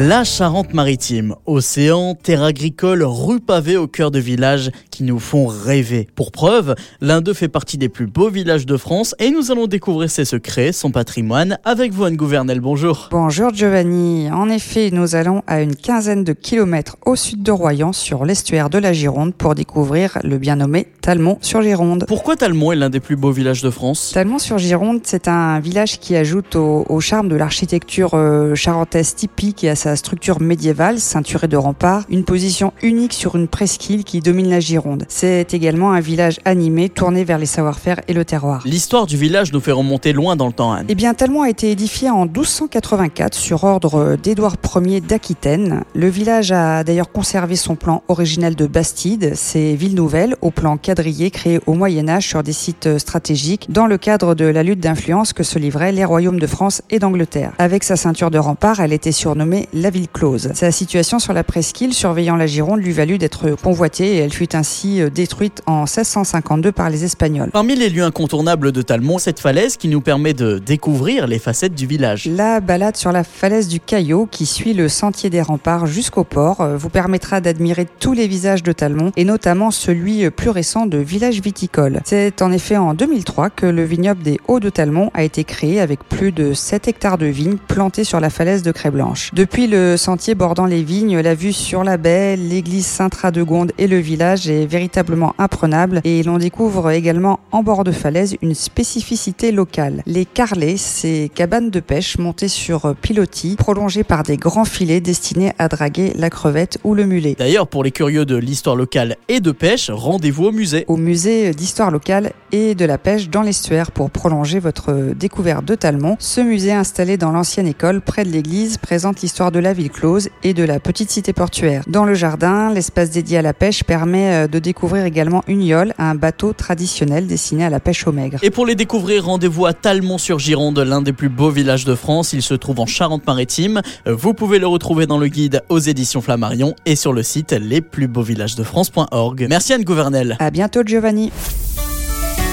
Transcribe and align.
La 0.00 0.22
Charente-Maritime, 0.22 1.34
océan, 1.44 2.14
terre 2.14 2.44
agricole, 2.44 3.02
rue 3.02 3.40
pavée 3.40 3.76
au 3.76 3.88
cœur 3.88 4.12
de 4.12 4.20
villages 4.20 4.70
qui 4.92 5.02
nous 5.02 5.18
font 5.18 5.48
rêver. 5.48 6.06
Pour 6.14 6.30
preuve, 6.30 6.76
l'un 7.00 7.20
d'eux 7.20 7.34
fait 7.34 7.48
partie 7.48 7.78
des 7.78 7.88
plus 7.88 8.06
beaux 8.06 8.30
villages 8.30 8.64
de 8.64 8.76
France 8.76 9.16
et 9.18 9.32
nous 9.32 9.50
allons 9.50 9.66
découvrir 9.66 10.08
ses 10.08 10.24
secrets, 10.24 10.70
son 10.70 10.92
patrimoine 10.92 11.58
avec 11.64 11.92
vous 11.92 12.04
Anne 12.04 12.14
Gouvernel. 12.14 12.60
Bonjour. 12.60 13.08
Bonjour 13.10 13.52
Giovanni. 13.52 14.30
En 14.30 14.48
effet, 14.48 14.90
nous 14.92 15.16
allons 15.16 15.42
à 15.48 15.62
une 15.62 15.74
quinzaine 15.74 16.22
de 16.22 16.32
kilomètres 16.32 16.96
au 17.04 17.16
sud 17.16 17.42
de 17.42 17.50
Royan 17.50 17.92
sur 17.92 18.24
l'estuaire 18.24 18.70
de 18.70 18.78
la 18.78 18.92
Gironde 18.92 19.34
pour 19.34 19.56
découvrir 19.56 20.18
le 20.22 20.38
bien 20.38 20.54
nommé 20.54 20.86
Talmont 21.00 21.38
sur 21.40 21.60
Gironde. 21.60 22.04
Pourquoi 22.06 22.36
Talmont 22.36 22.70
est 22.70 22.76
l'un 22.76 22.90
des 22.90 23.00
plus 23.00 23.16
beaux 23.16 23.32
villages 23.32 23.62
de 23.62 23.70
France? 23.70 24.12
Talmont 24.14 24.38
sur 24.38 24.58
Gironde, 24.58 25.00
c'est 25.02 25.26
un 25.26 25.58
village 25.58 25.98
qui 25.98 26.14
ajoute 26.14 26.54
au, 26.54 27.00
charme 27.00 27.28
de 27.28 27.36
l'architecture 27.36 28.10
euh, 28.14 28.54
charentaise 28.54 29.14
typique 29.16 29.64
et 29.64 29.70
à 29.70 29.74
sa 29.74 29.87
structure 29.96 30.40
médiévale, 30.40 30.98
ceinturée 30.98 31.48
de 31.48 31.56
remparts, 31.56 32.04
une 32.10 32.24
position 32.24 32.72
unique 32.82 33.12
sur 33.12 33.36
une 33.36 33.48
presqu'île 33.48 34.04
qui 34.04 34.20
domine 34.20 34.48
la 34.48 34.60
Gironde. 34.60 35.04
C'est 35.08 35.54
également 35.54 35.92
un 35.92 36.00
village 36.00 36.38
animé, 36.44 36.88
tourné 36.88 37.24
vers 37.24 37.38
les 37.38 37.46
savoir-faire 37.46 38.00
et 38.08 38.12
le 38.12 38.24
terroir. 38.24 38.62
L'histoire 38.64 39.06
du 39.06 39.16
village 39.16 39.52
nous 39.52 39.60
fait 39.60 39.72
remonter 39.72 40.12
loin 40.12 40.36
dans 40.36 40.46
le 40.46 40.52
temps, 40.52 40.72
Anne. 40.72 40.86
Eh 40.88 40.94
bien, 40.94 41.14
Talmont 41.14 41.42
a 41.42 41.50
été 41.50 41.70
édifié 41.70 42.10
en 42.10 42.24
1284 42.24 43.34
sur 43.34 43.64
ordre 43.64 44.16
d'Édouard 44.22 44.56
Ier 44.76 45.00
d'Aquitaine. 45.00 45.84
Le 45.94 46.08
village 46.08 46.52
a 46.52 46.84
d'ailleurs 46.84 47.10
conservé 47.10 47.56
son 47.56 47.76
plan 47.76 48.02
originel 48.08 48.54
de 48.54 48.66
Bastide, 48.66 49.34
ces 49.34 49.74
villes 49.74 49.94
nouvelles 49.94 50.36
au 50.40 50.50
plan 50.50 50.76
quadrillé 50.76 51.30
créées 51.30 51.60
au 51.66 51.74
Moyen 51.74 52.08
Âge 52.08 52.26
sur 52.28 52.42
des 52.42 52.52
sites 52.52 52.98
stratégiques 52.98 53.66
dans 53.68 53.86
le 53.86 53.98
cadre 53.98 54.34
de 54.34 54.44
la 54.44 54.62
lutte 54.62 54.80
d'influence 54.80 55.32
que 55.32 55.42
se 55.42 55.58
livraient 55.58 55.92
les 55.92 56.04
royaumes 56.04 56.40
de 56.40 56.46
France 56.46 56.82
et 56.90 56.98
d'Angleterre. 56.98 57.52
Avec 57.58 57.84
sa 57.84 57.96
ceinture 57.96 58.30
de 58.30 58.38
remparts, 58.38 58.80
elle 58.80 58.92
était 58.92 59.12
surnommée 59.12 59.67
la 59.72 59.90
ville 59.90 60.08
close. 60.08 60.50
Sa 60.54 60.70
situation 60.70 61.18
sur 61.18 61.32
la 61.32 61.44
presqu'île 61.44 61.94
surveillant 61.94 62.36
la 62.36 62.46
Gironde 62.46 62.80
lui 62.80 62.92
valut 62.92 63.18
d'être 63.18 63.50
convoitée 63.62 64.16
et 64.16 64.16
elle 64.18 64.32
fut 64.32 64.54
ainsi 64.54 65.00
euh, 65.00 65.10
détruite 65.10 65.62
en 65.66 65.80
1652 65.80 66.72
par 66.72 66.90
les 66.90 67.04
Espagnols. 67.04 67.50
Parmi 67.52 67.74
les 67.76 67.88
lieux 67.88 68.04
incontournables 68.04 68.72
de 68.72 68.82
Talmont, 68.82 69.18
cette 69.18 69.40
falaise 69.40 69.76
qui 69.76 69.88
nous 69.88 70.00
permet 70.00 70.34
de 70.34 70.58
découvrir 70.58 71.26
les 71.26 71.38
facettes 71.38 71.74
du 71.74 71.86
village. 71.86 72.26
La 72.26 72.60
balade 72.60 72.96
sur 72.96 73.12
la 73.12 73.24
falaise 73.24 73.68
du 73.68 73.80
Caillot 73.80 74.26
qui 74.30 74.46
suit 74.46 74.74
le 74.74 74.88
sentier 74.88 75.30
des 75.30 75.42
remparts 75.42 75.86
jusqu'au 75.86 76.24
port 76.24 76.60
euh, 76.60 76.76
vous 76.76 76.90
permettra 76.90 77.40
d'admirer 77.40 77.86
tous 77.98 78.12
les 78.12 78.28
visages 78.28 78.62
de 78.62 78.72
Talmont 78.72 79.12
et 79.16 79.24
notamment 79.24 79.70
celui 79.70 80.24
euh, 80.24 80.30
plus 80.30 80.50
récent 80.50 80.86
de 80.86 80.98
village 80.98 81.40
viticole. 81.40 82.00
C'est 82.04 82.42
en 82.42 82.52
effet 82.52 82.76
en 82.76 82.94
2003 82.94 83.50
que 83.50 83.66
le 83.66 83.84
vignoble 83.84 84.22
des 84.22 84.38
Hauts 84.48 84.60
de 84.60 84.70
Talmont 84.70 85.10
a 85.14 85.22
été 85.22 85.44
créé 85.44 85.80
avec 85.80 86.04
plus 86.04 86.32
de 86.32 86.54
7 86.54 86.88
hectares 86.88 87.18
de 87.18 87.26
vignes 87.26 87.58
plantées 87.68 88.04
sur 88.04 88.20
la 88.20 88.30
falaise 88.30 88.62
de 88.62 88.72
Créblanche. 88.72 89.30
Depuis 89.34 89.57
le 89.66 89.96
sentier 89.96 90.34
bordant 90.34 90.66
les 90.66 90.82
vignes, 90.82 91.18
la 91.18 91.34
vue 91.34 91.52
sur 91.52 91.82
la 91.82 91.96
baie, 91.96 92.36
l'église 92.36 92.86
Saint-Radegonde 92.86 93.72
et 93.78 93.86
le 93.86 93.98
village 93.98 94.48
est 94.48 94.66
véritablement 94.66 95.34
imprenable 95.38 96.00
et 96.04 96.22
l'on 96.22 96.38
découvre 96.38 96.90
également 96.90 97.40
en 97.50 97.62
bord 97.62 97.82
de 97.82 97.90
falaise 97.90 98.36
une 98.42 98.54
spécificité 98.54 99.50
locale. 99.50 100.02
Les 100.06 100.24
carlets, 100.24 100.76
ces 100.76 101.30
cabanes 101.34 101.70
de 101.70 101.80
pêche 101.80 102.18
montées 102.18 102.48
sur 102.48 102.94
pilotis, 103.00 103.56
prolongées 103.56 104.04
par 104.04 104.22
des 104.22 104.36
grands 104.36 104.64
filets 104.64 105.00
destinés 105.00 105.52
à 105.58 105.68
draguer 105.68 106.12
la 106.14 106.30
crevette 106.30 106.78
ou 106.84 106.94
le 106.94 107.04
mulet. 107.04 107.34
D'ailleurs, 107.38 107.66
pour 107.66 107.82
les 107.82 107.90
curieux 107.90 108.24
de 108.24 108.36
l'histoire 108.36 108.76
locale 108.76 109.16
et 109.28 109.40
de 109.40 109.50
pêche, 109.50 109.90
rendez-vous 109.90 110.46
au 110.46 110.52
musée. 110.52 110.84
Au 110.88 110.96
musée 110.96 111.52
d'histoire 111.52 111.90
locale 111.90 112.32
et 112.52 112.74
de 112.74 112.84
la 112.84 112.98
pêche 112.98 113.28
dans 113.28 113.42
l'estuaire 113.42 113.90
pour 113.90 114.10
prolonger 114.10 114.58
votre 114.58 115.14
découverte 115.14 115.64
de 115.64 115.74
Talmont. 115.74 116.16
Ce 116.18 116.40
musée 116.40 116.72
installé 116.72 117.16
dans 117.16 117.32
l'ancienne 117.32 117.66
école 117.66 118.00
près 118.00 118.24
de 118.24 118.30
l'église 118.30 118.78
présente 118.78 119.20
l'histoire 119.20 119.47
de 119.50 119.58
la 119.58 119.72
ville 119.72 119.90
close 119.90 120.28
et 120.42 120.54
de 120.54 120.62
la 120.62 120.80
petite 120.80 121.10
cité 121.10 121.32
portuaire. 121.32 121.82
Dans 121.86 122.04
le 122.04 122.14
jardin, 122.14 122.72
l'espace 122.72 123.10
dédié 123.10 123.38
à 123.38 123.42
la 123.42 123.54
pêche 123.54 123.84
permet 123.84 124.44
euh, 124.44 124.46
de 124.46 124.58
découvrir 124.58 125.04
également 125.04 125.42
une 125.46 125.62
yole, 125.62 125.94
un 125.98 126.14
bateau 126.14 126.52
traditionnel 126.52 127.26
destiné 127.26 127.64
à 127.64 127.70
la 127.70 127.80
pêche 127.80 128.06
au 128.06 128.12
maigre. 128.12 128.38
Et 128.42 128.50
pour 128.50 128.66
les 128.66 128.74
découvrir, 128.74 129.24
rendez-vous 129.24 129.66
à 129.66 129.72
Talmont-sur-Gironde, 129.72 130.78
l'un 130.78 131.02
des 131.02 131.12
plus 131.12 131.28
beaux 131.28 131.50
villages 131.50 131.84
de 131.84 131.94
France. 131.94 132.32
Il 132.32 132.42
se 132.42 132.54
trouve 132.54 132.80
en 132.80 132.86
Charente-Maritime. 132.86 133.82
Vous 134.06 134.34
pouvez 134.34 134.58
le 134.58 134.66
retrouver 134.66 135.06
dans 135.06 135.18
le 135.18 135.28
guide 135.28 135.62
aux 135.68 135.78
éditions 135.78 136.20
Flammarion 136.20 136.74
et 136.86 136.96
sur 136.96 137.12
le 137.12 137.22
site 137.22 137.52
lesplusbeauxvillagesdefrance.org. 137.52 139.46
Merci 139.48 139.72
Anne 139.72 139.84
Gouvernel. 139.84 140.36
À 140.38 140.50
bientôt 140.50 140.82
Giovanni. 140.84 141.32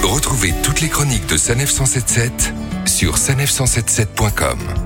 Retrouvez 0.04 0.54
toutes 0.62 0.82
les 0.82 0.90
chroniques 0.90 1.28
de 1.28 1.38
Sanef 1.38 1.72
177 1.72 2.54
sur 2.86 3.16
sanef177.com. 3.16 4.85